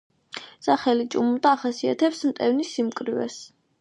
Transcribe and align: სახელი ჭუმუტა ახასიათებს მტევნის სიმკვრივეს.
სახელი 0.67 1.05
ჭუმუტა 1.15 1.51
ახასიათებს 1.57 2.23
მტევნის 2.31 2.73
სიმკვრივეს. 2.79 3.37